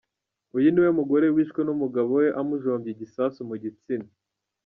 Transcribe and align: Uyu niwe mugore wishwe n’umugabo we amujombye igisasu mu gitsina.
Uyu 0.57 0.67
niwe 0.71 0.89
mugore 0.99 1.25
wishwe 1.35 1.61
n’umugabo 1.63 2.09
we 2.19 2.27
amujombye 2.41 2.89
igisasu 2.91 3.39
mu 3.49 3.55
gitsina. 3.63 4.09